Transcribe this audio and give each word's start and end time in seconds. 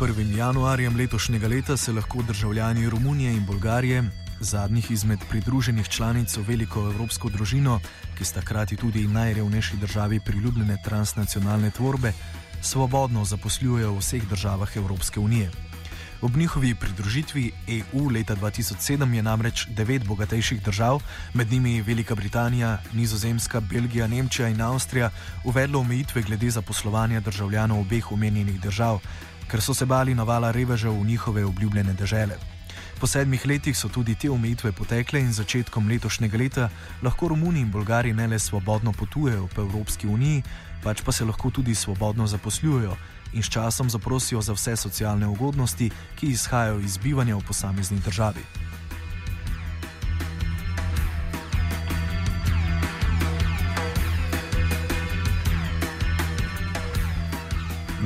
1. 0.00 0.36
januarjem 0.36 0.96
letošnjega 0.96 1.48
leta 1.48 1.76
se 1.76 1.92
lahko 1.92 2.22
državljani 2.22 2.90
Romunije 2.90 3.32
in 3.32 3.46
Bolgarije, 3.46 4.02
zadnjih 4.40 4.90
izmed 4.90 5.18
pridruženih 5.30 5.88
članic 5.88 6.36
v 6.36 6.42
veliko 6.42 6.80
evropsko 6.80 7.28
družino, 7.28 7.80
ki 8.18 8.24
sta 8.24 8.40
hkrati 8.40 8.76
tudi 8.76 9.06
najrevnejši 9.08 9.76
državi 9.76 10.20
priljubljene 10.20 10.76
transnacionalne 10.84 11.70
tvorbe, 11.70 12.12
svobodno 12.62 13.24
zaposlujejo 13.24 13.92
v 13.92 13.98
vseh 13.98 14.28
državah 14.28 14.76
Evropske 14.76 15.20
unije. 15.20 15.50
Ob 16.20 16.36
njihovi 16.36 16.74
pridružitvi 16.74 17.52
EU 17.68 18.08
leta 18.08 18.36
2007 18.36 19.14
je 19.14 19.22
namreč 19.22 19.66
devet 19.68 20.04
bogatejših 20.06 20.62
držav, 20.62 21.00
med 21.34 21.52
njimi 21.52 21.82
Velika 21.82 22.14
Britanija, 22.14 22.78
Nizozemska, 22.92 23.60
Belgija, 23.60 24.06
Nemčija 24.06 24.48
in 24.48 24.60
Avstrija, 24.60 25.10
uvedlo 25.44 25.80
omejitve 25.80 26.22
glede 26.22 26.50
zaposlovanja 26.50 27.20
državljanov 27.20 27.80
obeh 27.80 28.12
omenjenih 28.12 28.60
držav, 28.60 29.00
ker 29.50 29.62
so 29.62 29.74
se 29.74 29.86
bali 29.86 30.14
navala 30.14 30.50
revežev 30.50 30.92
v 30.92 31.06
njihove 31.06 31.44
obljubljene 31.44 31.92
države. 31.92 32.38
Po 33.00 33.06
sedmih 33.06 33.46
letih 33.46 33.76
so 33.76 33.88
tudi 33.88 34.14
te 34.14 34.30
omejitve 34.30 34.72
potekle 34.72 35.20
in 35.20 35.32
začetkom 35.32 35.88
letošnjega 35.88 36.38
leta 36.38 36.68
lahko 37.02 37.28
Romuni 37.28 37.60
in 37.60 37.70
Bolgari 37.70 38.12
ne 38.12 38.26
le 38.26 38.38
svobodno 38.38 38.92
potujejo 38.92 39.48
po 39.54 39.60
Evropski 39.60 40.08
uniji, 40.08 40.42
pač 40.82 41.02
pa 41.04 41.12
se 41.12 41.24
lahko 41.24 41.50
tudi 41.50 41.74
svobodno 41.74 42.26
zaposlujejo 42.26 42.96
in 43.32 43.42
s 43.42 43.50
časom 43.52 43.90
zaprosijo 43.90 44.40
za 44.42 44.52
vse 44.52 44.76
socialne 44.76 45.26
ugodnosti, 45.26 45.90
ki 46.16 46.26
izhajajo 46.26 46.80
iz 46.80 46.96
bivanja 46.98 47.36
v 47.36 47.44
posamezni 47.46 48.00
državi. 48.00 48.65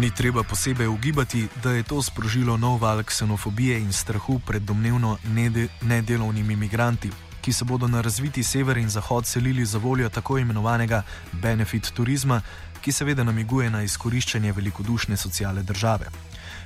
Ni 0.00 0.10
treba 0.10 0.42
posebej 0.42 0.86
ugibati, 0.86 1.48
da 1.62 1.70
je 1.70 1.82
to 1.82 2.02
sprožilo 2.02 2.56
nov 2.56 2.80
val 2.80 3.02
ksenofobije 3.02 3.80
in 3.80 3.92
strahu 3.92 4.38
pred 4.46 4.62
domnevno 4.62 5.18
nede 5.34 5.68
nedelovnimi 5.82 6.52
imigranti, 6.52 7.10
ki 7.40 7.52
se 7.52 7.64
bodo 7.64 7.88
na 7.88 8.00
razviti 8.00 8.42
sever 8.42 8.78
in 8.78 8.88
zahod 8.88 9.26
selili 9.26 9.64
za 9.64 9.78
voljo 9.78 10.08
tako 10.08 10.38
imenovanega 10.38 11.02
benefit 11.32 11.92
turizma, 11.92 12.40
ki 12.80 12.92
seveda 12.92 13.24
namiguje 13.24 13.70
na 13.70 13.82
izkoriščanje 13.82 14.52
velikodušne 14.52 15.16
socialne 15.16 15.62
države. 15.62 16.06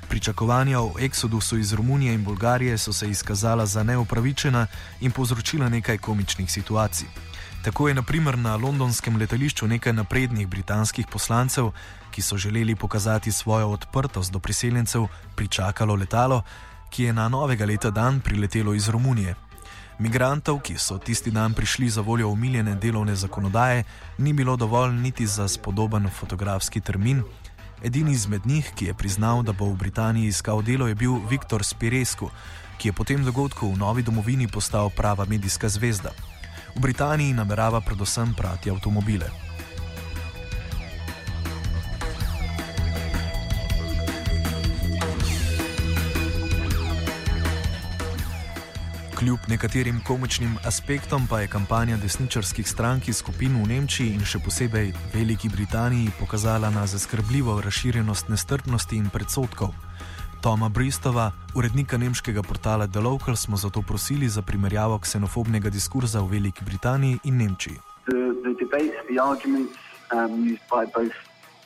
Pričakovanja 0.09 0.81
o 0.81 0.95
eksodusu 1.01 1.59
iz 1.59 1.73
Romunije 1.73 2.15
in 2.15 2.25
Bolgarije 2.25 2.79
so 2.79 2.93
se 2.93 3.11
izkazala 3.11 3.67
za 3.67 3.83
neupravičena 3.83 4.67
in 5.01 5.11
povzročila 5.11 5.69
nekaj 5.69 5.99
komičnih 5.99 6.53
situacij. 6.53 7.34
Tako 7.65 7.89
je 7.89 7.95
naprimer 7.95 8.39
na 8.39 8.57
londonskem 8.57 9.17
letališču 9.17 9.67
nekaj 9.67 9.93
naprednih 9.93 10.49
britanskih 10.49 11.07
poslancev, 11.13 11.71
ki 12.11 12.23
so 12.23 12.37
želeli 12.37 12.77
pokazati 12.77 13.33
svojo 13.33 13.69
odprtost 13.69 14.33
do 14.33 14.39
priseljencev, 14.39 15.07
pričakalo 15.35 15.95
letalo, 15.95 16.43
ki 16.91 17.05
je 17.05 17.13
na 17.13 17.29
novega 17.29 17.65
leta 17.65 17.91
dan 17.91 18.21
priletelo 18.21 18.75
iz 18.75 18.89
Romunije. 18.89 19.35
Migrantov, 19.99 20.61
ki 20.61 20.77
so 20.79 20.99
tisti 20.99 21.31
dan 21.31 21.55
prišli 21.55 21.89
za 21.89 22.01
voljo 22.01 22.29
umiljene 22.29 22.75
delovne 22.75 23.17
zakonodaje, 23.17 23.85
ni 24.19 24.33
bilo 24.33 24.57
dovolj 24.57 24.93
niti 24.93 25.27
za 25.27 25.49
spodoben 25.49 26.11
fotografski 26.21 26.81
termin. 26.81 27.23
Edini 27.83 28.13
izmed 28.13 28.47
njih, 28.47 28.73
ki 28.77 28.85
je 28.85 28.95
priznal, 28.95 29.43
da 29.43 29.53
bo 29.53 29.73
v 29.73 29.77
Britaniji 29.77 30.27
iskal 30.27 30.63
delo, 30.63 30.87
je 30.89 30.95
bil 30.95 31.17
Viktor 31.31 31.65
Spirescu, 31.65 32.31
ki 32.79 32.89
je 32.89 32.93
po 32.93 33.05
tem 33.05 33.25
dogodku 33.25 33.73
v 33.73 33.79
novi 33.79 34.03
domovini 34.03 34.49
postal 34.49 34.91
prava 34.91 35.25
medijska 35.25 35.69
zvezda. 35.69 36.34
V 36.75 36.81
Britaniji 36.81 37.35
namerava 37.35 37.81
predvsem 37.81 38.35
prati 38.35 38.71
avtomobile. 38.71 39.31
Kljub 49.15 49.39
nekaterim 49.49 50.01
komičnim 50.07 50.59
aspektom 50.65 51.27
pa 51.27 51.41
je 51.41 51.49
kampanja 51.49 51.97
desničarskih 51.97 52.69
strank 52.69 53.09
iz 53.09 53.17
skupin 53.17 53.63
v 53.63 53.69
Nemčiji 53.69 54.11
in 54.13 54.25
še 54.27 54.39
posebej 54.45 54.93
Veliki 55.15 55.49
Britaniji 55.49 56.11
pokazala 56.19 56.71
na 56.71 56.87
zaskrbljivo 56.87 57.61
razširjenost 57.61 58.29
nestrpnosti 58.29 58.97
in 58.97 59.09
predsotkov. 59.11 59.73
Toma 60.45 60.69
Bristova, 60.69 61.31
urednika 61.57 61.97
nemškega 61.97 62.43
portala 62.43 62.87
The 62.87 63.01
Local, 63.01 63.37
smo 63.37 63.57
zato 63.57 63.83
prosili 63.83 64.29
za 64.29 64.43
primerjavo 64.43 64.99
ksenofobnega 64.99 65.71
diskurza 65.71 66.21
v 66.21 66.29
Veliki 66.33 66.65
Britaniji 66.65 67.19
in 67.25 67.37
Nemčiji. 67.39 67.77
The, 68.07 68.21
the 68.45 68.53
debates, 68.65 69.01
the 69.09 69.19
arguments, 69.23 69.79
um, 70.13 70.59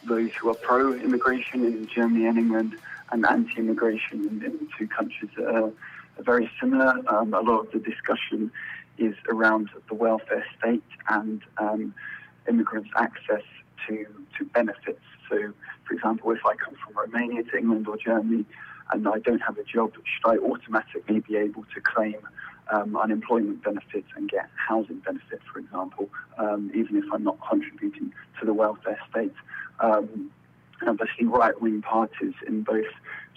those 0.09 0.31
who 0.39 0.51
are 0.51 0.59
pro 0.69 0.95
immigration 0.95 1.65
in 1.65 1.89
Germany 1.95 2.29
and 2.29 2.39
England 2.39 2.73
and 3.11 3.27
anti 3.27 3.59
immigration 3.59 4.17
in, 4.31 4.39
the 4.39 4.69
two 4.79 4.87
countries 4.87 5.33
uh, 5.39 5.75
are 6.19 6.25
very 6.33 6.49
similar. 6.61 6.91
Um, 7.13 7.35
a 7.35 7.41
lot 7.41 7.59
of 7.67 7.73
the 7.73 7.81
discussion 7.81 8.53
is 8.97 9.17
around 9.29 9.71
the 9.89 9.95
welfare 9.95 10.47
state 10.57 10.91
and 11.09 11.43
um, 11.59 11.95
immigrants' 12.49 12.91
access 12.97 13.47
to, 13.89 14.07
to 14.39 14.45
benefits. 14.45 15.07
So, 15.29 15.53
for 15.89 15.95
example, 15.95 16.31
if 16.33 16.45
I 16.45 16.55
come 16.55 16.75
from 16.85 16.95
Romania 16.95 17.43
to 17.43 17.57
England 17.57 17.89
or 17.89 17.97
Germany 17.97 18.45
and 18.93 19.09
I 19.09 19.19
don't 19.19 19.41
have 19.41 19.57
a 19.57 19.65
job, 19.65 19.93
should 19.95 20.31
I 20.31 20.37
automatically 20.37 21.21
be 21.21 21.37
able 21.37 21.65
to 21.75 21.81
claim 21.81 22.17
um, 22.71 22.97
unemployment 22.97 23.65
benefits 23.65 24.09
and 24.15 24.29
get 24.29 24.51
housing 24.55 24.99
benefits, 24.99 25.43
for 25.51 25.59
example, 25.59 26.11
um, 26.37 26.71
even 26.75 26.97
if 26.97 27.05
I'm 27.13 27.25
not 27.25 27.39
contributing 27.49 28.13
to 28.39 28.47
the 28.47 28.53
welfare 28.53 28.99
state? 29.11 29.35
Um, 29.81 30.31
and 30.81 30.91
obviously, 30.91 31.25
right 31.25 31.61
wing 31.61 31.83
parties 31.83 32.35
in 32.47 32.63
both 32.63 32.87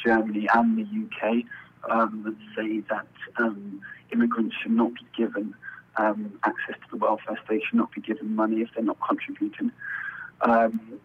Germany 0.03 0.47
and 0.53 0.77
the 0.77 0.83
UK 0.83 1.43
um, 1.89 2.37
say 2.55 2.81
that 2.89 3.07
um, 3.37 3.81
immigrants 4.11 4.55
should 4.61 4.73
not 4.73 4.93
be 4.93 5.05
given 5.17 5.55
um, 5.97 6.33
access 6.43 6.75
to 6.75 6.91
the 6.91 6.97
welfare 6.97 7.39
state, 7.45 7.61
should 7.67 7.77
not 7.77 7.91
be 7.93 8.01
given 8.01 8.35
money 8.35 8.57
if 8.57 8.69
they're 8.75 8.83
not 8.83 8.97
contributing, 9.07 9.71
um, 10.41 10.99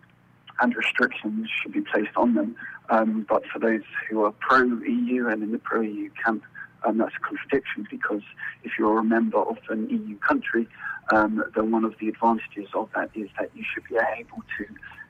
and 0.61 0.75
restrictions 0.75 1.49
should 1.51 1.73
be 1.73 1.81
placed 1.81 2.17
on 2.17 2.35
them. 2.35 2.57
Um, 2.89 3.27
but 3.29 3.43
for 3.47 3.59
those 3.59 3.83
who 4.09 4.25
are 4.25 4.33
pro 4.33 4.63
EU 4.63 5.29
and 5.29 5.43
in 5.43 5.53
the 5.53 5.59
pro 5.59 5.81
EU 5.81 6.11
camp, 6.25 6.43
um, 6.85 6.99
that's 6.99 7.15
a 7.17 7.21
contradiction 7.21 7.87
because 7.91 8.23
if 8.63 8.73
you're 8.79 8.99
a 8.99 9.05
member 9.05 9.39
of 9.39 9.59
an 9.69 9.89
EU 9.91 10.17
country, 10.19 10.69
then 11.11 11.71
one 11.71 11.85
of 11.85 11.95
the 12.01 12.09
advantages 12.09 12.69
of 12.75 12.89
that 12.95 13.11
is 13.15 13.29
that 13.39 13.51
you 13.55 13.65
should 13.73 13.85
be 13.89 13.97
able 14.19 14.43
to 14.59 14.67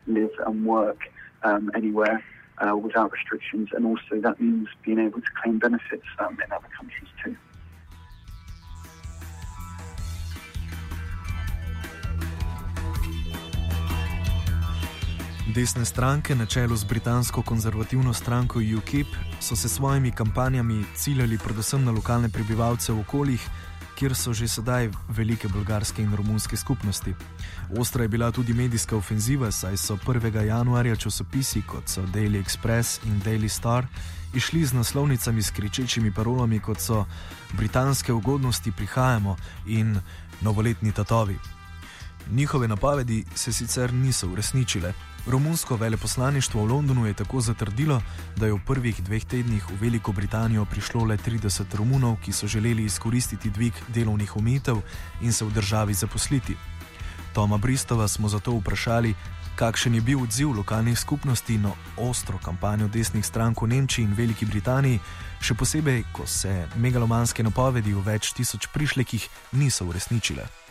live 0.06 0.30
and 0.46 0.64
work 0.64 1.00
anywhere 1.74 2.22
uh, 2.58 2.76
without 2.76 3.12
restrictions, 3.12 3.68
and 3.72 3.84
also 3.84 4.20
that 4.20 4.40
means 4.40 4.68
being 4.84 4.98
able 4.98 5.20
to 5.20 5.28
claim 5.42 5.58
benefits 5.58 6.06
um, 6.18 6.38
in 6.44 6.52
other 6.52 6.68
countries 6.76 7.08
too. 7.22 7.36
Desne 15.56 15.84
stranke 15.84 16.34
na 16.34 16.46
čelu 16.46 16.76
z 16.76 16.84
britansko 16.84 17.42
konzervativno 17.42 18.12
stranko 18.12 18.60
UKIP 18.78 19.06
so 19.40 19.56
se 19.56 19.68
svojimi 19.68 20.10
kampanjami 20.12 20.84
ciljali 20.94 21.38
predvsem 21.38 21.84
na 21.84 21.92
lokalne 21.92 22.28
prebivalce 22.28 22.92
v 22.92 23.00
okoljih, 23.00 23.48
kjer 23.94 24.14
so 24.14 24.32
že 24.32 24.48
sedaj 24.48 24.90
velike 25.08 25.48
bolgarske 25.48 26.02
in 26.02 26.12
romunske 26.16 26.56
skupnosti. 26.56 27.14
Ostra 27.78 28.02
je 28.02 28.08
bila 28.08 28.30
tudi 28.30 28.52
medijska 28.54 28.96
ofenziva, 28.96 29.50
saj 29.50 29.76
so 29.76 29.96
1. 29.96 30.44
januarja 30.44 30.96
časopisi 30.96 31.62
kot 31.62 31.88
so 31.88 32.02
Daily 32.02 32.44
Express 32.44 33.00
in 33.06 33.22
Daily 33.24 33.48
Star 33.48 33.86
išli 34.34 34.64
z 34.64 34.72
naslovnicami 34.72 35.42
s 35.42 35.50
kričečimi 35.50 36.12
parolami 36.12 36.60
kot 36.60 36.80
so 36.80 37.06
Britanske 37.52 38.12
ugodnosti 38.12 38.72
prihajamo 38.72 39.36
in 39.66 40.00
novoletni 40.40 40.92
tatovi. 40.92 41.38
Njihove 42.30 42.68
napovedi 42.68 43.24
se 43.34 43.52
sicer 43.52 43.92
niso 43.92 44.28
uresničile. 44.28 45.15
Romunsko 45.26 45.76
veleposlaništvo 45.76 46.62
v 46.62 46.68
Londonu 46.70 47.06
je 47.06 47.14
tako 47.14 47.40
zatrdilo, 47.40 48.02
da 48.36 48.46
je 48.46 48.52
v 48.52 48.60
prvih 48.66 49.02
dveh 49.02 49.24
tednih 49.24 49.70
v 49.70 49.76
Veliko 49.80 50.12
Britanijo 50.12 50.64
prišlo 50.64 51.04
le 51.04 51.16
30 51.16 51.74
Romunov, 51.74 52.16
ki 52.24 52.32
so 52.32 52.46
želeli 52.46 52.84
izkoristiti 52.84 53.50
dvig 53.50 53.72
delovnih 53.88 54.36
omejitev 54.36 54.76
in 55.20 55.32
se 55.32 55.44
v 55.44 55.50
državi 55.50 55.94
zaposliti. 55.94 56.56
Toma 57.34 57.56
Bristova 57.56 58.08
smo 58.08 58.28
zato 58.28 58.52
vprašali, 58.52 59.14
kakšen 59.56 59.94
je 59.94 60.00
bil 60.00 60.22
odziv 60.22 60.50
lokalnih 60.50 60.98
skupnosti 60.98 61.58
na 61.58 61.72
ostro 61.96 62.38
kampanjo 62.38 62.88
desnih 62.88 63.26
strank 63.26 63.62
v 63.62 63.66
Nemčiji 63.66 64.04
in 64.04 64.14
Veliki 64.14 64.46
Britaniji, 64.46 65.00
še 65.40 65.54
posebej, 65.54 66.04
ko 66.12 66.26
se 66.26 66.68
megalomanske 66.76 67.42
napovedi 67.42 67.94
o 67.94 68.00
več 68.00 68.32
tisoč 68.32 68.68
prišlekih 68.72 69.28
niso 69.52 69.84
uresničile. 69.84 70.65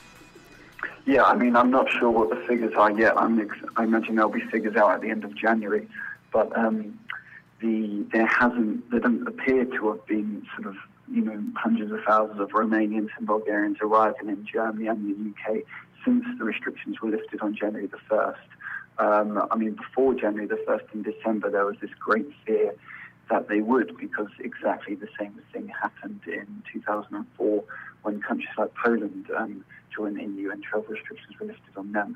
Yeah, 1.06 1.24
I 1.24 1.36
mean, 1.36 1.56
I'm 1.56 1.70
not 1.70 1.90
sure 1.92 2.10
what 2.10 2.32
the 2.32 2.48
figures 2.48 2.74
are 2.76 2.92
yet. 2.92 3.14
I'm 3.16 3.40
ex- 3.40 3.58
I 3.78 3.84
imagine 3.84 4.16
there'll 4.16 4.32
be 4.32 4.42
figures 4.52 4.76
out 4.76 4.92
at 4.92 5.02
the 5.02 5.12
end 5.12 5.24
of 5.24 5.36
January, 5.36 5.88
but 6.34 6.56
um, 6.58 7.00
the 7.62 8.06
there 8.12 8.26
hasn't 8.26 8.90
there 8.90 9.02
doesn't 9.02 9.28
appear 9.28 9.66
to 9.66 9.92
have 9.92 10.06
been 10.08 10.46
sort 10.56 10.68
of 10.68 10.76
you 11.12 11.22
know 11.22 11.40
hundreds 11.56 11.92
of 11.92 12.00
thousands 12.08 12.40
of 12.40 12.50
Romanians 12.50 13.10
and 13.18 13.28
Bulgarians 13.28 13.78
arriving 13.82 14.30
in 14.30 14.48
Germany 14.52 14.88
and 14.88 15.06
the 15.06 15.54
UK 15.54 15.64
since 16.04 16.26
the 16.40 16.44
restrictions 16.44 17.00
were 17.02 17.10
lifted 17.10 17.40
on 17.42 17.56
January 17.56 17.86
the 17.86 18.00
first. 18.10 18.40
Um, 18.98 19.48
I 19.52 19.56
mean, 19.58 19.74
before 19.74 20.16
January 20.16 20.48
the 20.48 20.62
first 20.66 20.86
in 20.94 21.04
December, 21.04 21.52
there 21.52 21.66
was 21.66 21.76
this 21.82 21.92
great 22.00 22.28
fear 22.46 22.74
that 23.30 23.48
they 23.48 23.60
would, 23.60 23.98
because 23.98 24.28
exactly 24.40 24.96
the 24.96 25.10
same 25.20 25.40
thing 25.52 25.68
happened 25.68 26.22
in 26.28 26.64
2004 26.72 27.64
when 28.06 28.22
countries 28.22 28.56
like 28.58 28.72
Poland 28.76 29.26
um, 29.36 29.66
joined 29.96 30.18
the 30.18 30.24
EU 30.24 30.52
and 30.52 30.64
travel 30.64 30.88
restrictions 30.90 31.36
were 31.40 31.48
lifted 31.48 31.76
on 31.76 31.92
them. 31.92 32.16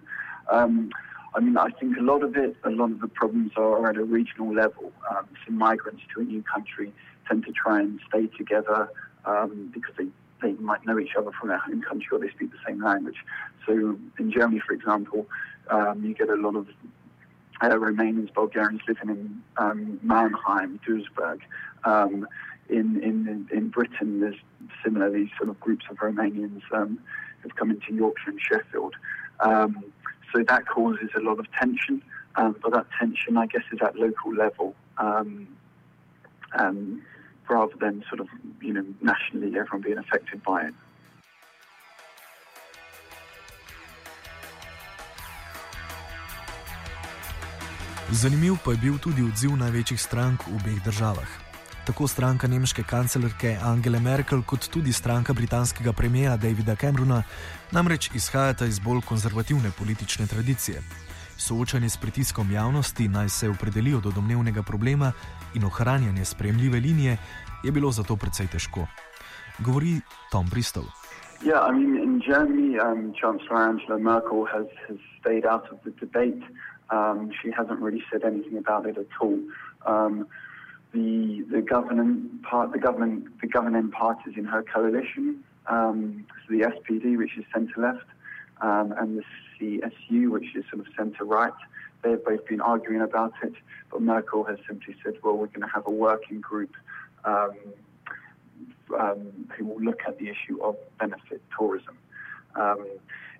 Um, 0.52 0.92
I 1.36 1.40
mean, 1.40 1.58
I 1.58 1.70
think 1.72 1.98
a 1.98 2.02
lot 2.02 2.24
of 2.24 2.36
it, 2.36 2.56
a 2.64 2.70
lot 2.70 2.92
of 2.92 3.00
the 3.02 3.08
problems 3.08 3.52
are 3.56 3.90
at 3.90 3.98
a 3.98 4.04
regional 4.04 4.54
level. 4.54 4.92
Um, 5.10 5.28
some 5.46 5.58
migrants 5.58 6.04
to 6.14 6.22
a 6.22 6.24
new 6.24 6.44
country 6.44 6.94
tend 7.28 7.46
to 7.46 7.52
try 7.52 7.80
and 7.80 8.00
stay 8.08 8.28
together 8.28 8.90
um, 9.26 9.72
because 9.74 9.94
they, 9.98 10.08
they 10.42 10.54
might 10.54 10.86
know 10.86 11.00
each 11.00 11.16
other 11.18 11.32
from 11.40 11.50
their 11.50 11.60
home 11.60 11.82
country 11.82 12.08
or 12.12 12.20
they 12.20 12.30
speak 12.30 12.52
the 12.52 12.58
same 12.66 12.84
language. 12.84 13.18
So 13.66 13.98
in 14.18 14.32
Germany, 14.32 14.62
for 14.66 14.74
example, 14.74 15.28
um, 15.70 16.04
you 16.04 16.14
get 16.14 16.30
a 16.30 16.36
lot 16.36 16.56
of 16.56 16.68
uh, 17.62 17.70
Romanians, 17.70 18.34
Bulgarians 18.34 18.82
living 18.88 19.10
in 19.10 19.42
um, 19.58 20.00
Mannheim, 20.02 20.80
Duisburg. 20.88 21.42
Um, 21.84 22.28
in, 22.70 23.02
in 23.04 23.48
in 23.52 23.70
Britain, 23.70 24.20
there's 24.22 24.40
similarly 24.84 25.32
sort 25.38 25.50
of 25.50 25.60
groups 25.60 25.86
of 25.90 25.98
Romanians 25.98 26.62
um, 26.72 27.00
have 27.44 27.56
come 27.56 27.72
into 27.72 27.94
Yorkshire 27.94 28.32
and 28.32 28.42
Sheffield. 28.42 28.96
Um, 29.40 29.84
so 30.34 30.44
that 30.44 30.68
causes 30.68 31.10
a 31.16 31.20
lot 31.20 31.40
of 31.40 31.52
tension, 31.54 32.02
um, 32.36 32.56
but 32.62 32.72
that 32.74 32.86
tension, 33.00 33.38
I 33.38 33.48
guess, 33.48 33.64
is 33.72 33.80
at 33.82 33.96
local 33.96 34.34
level 34.34 34.76
um, 34.98 35.48
um, 36.54 37.02
rather 37.50 37.74
than 37.80 38.04
sort 38.10 38.20
of, 38.20 38.28
you 38.62 38.74
know, 38.74 38.86
nationally 39.02 39.48
everyone 39.58 39.82
being 39.82 39.98
affected 39.98 40.44
by 40.44 40.68
it. 40.68 40.74
Zanimiv 48.12 48.58
pa 48.64 48.72
je 48.72 48.78
bil 48.82 48.98
tudi 48.98 49.22
odziv 49.22 49.54
največjih 49.54 50.02
strank 50.02 50.42
v 50.50 50.58
obeh 50.58 50.82
državah. 50.82 51.49
Tako 51.90 52.08
stranka 52.08 52.48
nemške 52.48 52.84
kancelarke 52.86 53.56
Angele 53.66 54.00
Merkel, 54.00 54.44
kot 54.46 54.68
tudi 54.70 54.94
stranka 54.94 55.34
britanskega 55.34 55.90
premijeja 55.94 56.36
Davida 56.38 56.76
Camerona, 56.76 57.24
namreč 57.72 58.12
izhajata 58.16 58.66
iz 58.70 58.78
bolj 58.80 59.02
konzervativne 59.10 59.72
politične 59.80 60.28
tradicije. 60.28 60.84
Soočanje 61.38 61.90
s 61.90 61.98
pritiskom 61.98 62.52
javnosti 62.52 63.08
naj 63.08 63.30
se 63.30 63.50
opredelijo 63.50 64.00
do 64.00 64.12
domnevnega 64.12 64.64
problema 64.64 65.12
in 65.56 65.66
ohranjanje 65.66 66.26
spremljive 66.26 66.80
linije 66.80 67.18
je 67.64 67.72
bilo 67.72 67.92
zato 67.92 68.16
precej 68.16 68.48
težko. 68.48 68.86
Govori 69.60 70.02
Tom 70.32 70.46
Bristol. 70.50 70.86
Yeah, 71.42 71.66
I 71.70 71.72
mean, 71.74 71.98
in 72.04 72.22
Germany, 72.22 72.78
um, 72.78 73.14
Chancellor 73.22 73.62
Angela 73.70 73.98
Merkel 73.98 74.46
has, 74.46 74.68
has 74.88 74.98
stayed 75.20 75.46
out 75.46 75.66
of 75.74 75.78
the 75.82 75.94
debate. 76.06 76.44
Um, 76.92 77.32
she 77.42 77.50
hasn't 77.58 77.82
really 77.82 78.04
said 78.12 78.22
anything 78.24 78.58
about 78.66 78.86
it 78.86 78.98
at 78.98 79.12
all. 79.22 79.40
Um, 79.88 80.28
the 80.94 81.46
the 81.52 81.62
governing 81.62 82.40
part, 82.44 82.72
the 82.72 82.80
government, 82.80 83.42
the 83.42 83.48
governing 83.48 83.92
parties 83.92 84.34
in 84.38 84.46
her 84.46 84.64
coalition, 84.64 85.44
um, 85.68 86.26
so 86.48 86.56
the 86.56 86.62
SPD, 86.62 87.18
which 87.18 87.38
is 87.38 87.46
centre 87.54 87.82
left, 87.82 88.06
um, 88.62 88.94
and 88.98 89.18
the 89.18 89.24
CSU, 89.60 90.32
which 90.32 90.56
is 90.56 90.66
sort 90.72 90.86
of 90.86 90.94
centre 90.98 91.26
right. 91.26 91.54
They've 92.02 92.24
both 92.24 92.46
been 92.46 92.62
arguing 92.62 93.02
about 93.02 93.34
it, 93.44 93.54
but 93.92 94.02
Merkel 94.02 94.46
has 94.46 94.58
simply 94.68 94.96
said, 95.04 95.16
"Well, 95.24 95.36
we're 95.38 95.48
going 95.48 95.62
to 95.62 95.74
have 95.74 95.86
a 95.86 95.92
working 95.92 96.42
group." 96.42 96.76
Um, 97.26 97.52
um, 98.98 99.48
who 99.56 99.66
will 99.66 99.82
look 99.82 100.02
at 100.08 100.18
the 100.18 100.30
issue 100.30 100.62
of 100.62 100.76
benefit 101.00 101.42
tourism. 101.58 101.98
Um, 102.56 102.88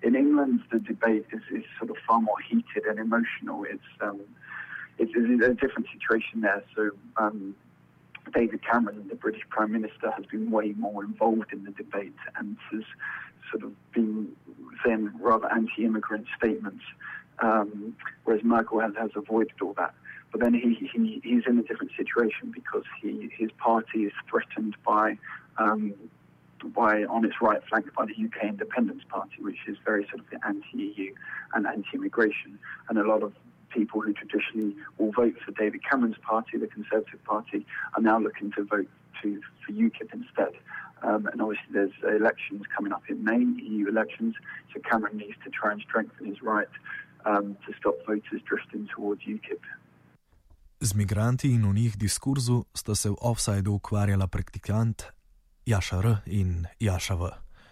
in 0.02 0.14
England, 0.14 0.60
the 0.70 0.78
debate 0.78 1.26
is, 1.32 1.42
is, 1.50 1.64
sort 1.78 1.90
of 1.90 1.96
far 2.06 2.20
more 2.20 2.38
heated 2.48 2.84
and 2.88 2.98
emotional. 2.98 3.64
It's 3.64 3.82
um, 4.00 4.20
it's, 5.00 5.12
it's 5.14 5.44
a 5.44 5.54
different 5.54 5.88
situation 5.92 6.42
there. 6.42 6.62
So 6.76 6.90
um, 7.16 7.54
David 8.34 8.60
Cameron, 8.64 9.08
the 9.08 9.14
British 9.14 9.42
Prime 9.48 9.72
Minister, 9.72 10.10
has 10.10 10.26
been 10.26 10.50
way 10.50 10.74
more 10.78 11.02
involved 11.02 11.52
in 11.52 11.64
the 11.64 11.70
debate 11.72 12.14
and 12.36 12.56
has 12.70 12.82
sort 13.50 13.64
of 13.64 13.72
been 13.92 14.28
saying 14.84 15.10
rather 15.18 15.50
anti-immigrant 15.50 16.26
statements, 16.36 16.84
um, 17.40 17.96
whereas 18.24 18.44
Merkel 18.44 18.80
has, 18.80 18.92
has 18.98 19.10
avoided 19.16 19.54
all 19.62 19.72
that. 19.74 19.94
But 20.30 20.40
then 20.40 20.54
he, 20.54 20.88
he 20.92 21.20
he's 21.24 21.42
in 21.46 21.58
a 21.58 21.62
different 21.62 21.90
situation 21.96 22.52
because 22.54 22.84
he 23.02 23.30
his 23.36 23.50
party 23.58 24.04
is 24.04 24.12
threatened 24.28 24.76
by 24.86 25.18
um, 25.58 25.94
by 26.62 27.04
on 27.04 27.24
its 27.24 27.34
right 27.40 27.60
flank 27.68 27.92
by 27.94 28.06
the 28.06 28.12
UK 28.12 28.44
Independence 28.44 29.02
Party, 29.08 29.40
which 29.40 29.58
is 29.66 29.76
very 29.84 30.06
sort 30.08 30.20
of 30.20 30.26
anti-EU 30.46 31.12
and 31.54 31.66
anti-immigration, 31.66 32.60
and 32.88 32.98
a 32.98 33.02
lot 33.02 33.24
of 33.24 33.32
people 33.70 34.00
who 34.00 34.12
traditionally 34.12 34.76
will 34.98 35.12
vote 35.12 35.36
for 35.44 35.52
David 35.52 35.80
Cameron's 35.88 36.18
party, 36.18 36.58
the 36.58 36.66
Conservative 36.66 37.22
Party, 37.24 37.66
are 37.96 38.02
now 38.02 38.18
looking 38.18 38.52
to 38.52 38.64
vote 38.64 38.88
to 39.22 39.40
for 39.64 39.72
UKIP 39.72 40.12
instead. 40.12 40.54
Um, 41.02 41.26
and 41.32 41.40
obviously, 41.40 41.70
there's 41.72 41.96
elections 42.02 42.62
coming 42.76 42.92
up 42.92 43.02
in 43.08 43.24
May, 43.24 43.40
EU 43.40 43.88
elections, 43.88 44.34
so 44.72 44.80
Cameron 44.90 45.16
needs 45.16 45.36
to 45.44 45.50
try 45.50 45.72
and 45.72 45.80
strengthen 45.80 46.26
his 46.26 46.42
right 46.42 46.68
um, 47.24 47.56
to 47.66 47.72
stop 47.78 47.94
voters 48.06 48.42
drifting 48.46 48.88
towards 48.94 49.22
UKIP. 49.22 49.62
Z 50.82 50.96
migranti 50.96 51.54
in 51.54 51.64
o 51.64 51.72
njih 51.72 51.96
diskurzu 51.96 52.64
sta 52.74 52.94
se 52.94 53.10
v 53.10 53.16
offsajdu 53.20 53.72
ukvarjala 53.74 54.26
praktikant 54.26 55.02
in 56.26 56.66
Jaša. 56.80 57.49